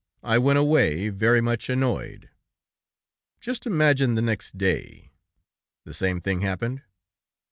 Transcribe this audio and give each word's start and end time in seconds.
I 0.23 0.39
went 0.39 0.57
away, 0.57 1.09
very 1.09 1.41
much 1.41 1.69
annoyed. 1.69 2.31
Just 3.39 3.67
imagine 3.67 4.15
the 4.15 4.21
next 4.23 4.57
day...." 4.57 5.11
"The 5.85 5.93
same 5.93 6.19
thing 6.21 6.41
happened?" 6.41 6.81